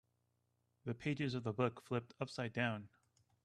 The 0.85 0.95
pages 0.95 1.35
of 1.35 1.43
the 1.43 1.53
book 1.53 1.79
flipped 1.85 2.15
upside 2.19 2.53
down. 2.53 2.89